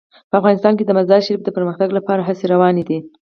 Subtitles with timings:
[0.29, 2.99] په افغانستان کې د مزارشریف د پرمختګ لپاره هڅې روانې دي.